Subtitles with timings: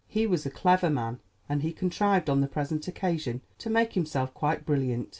[0.07, 4.33] He was a clever man, and he contrived on the present occasion to make himself
[4.33, 5.09] quite brilliant.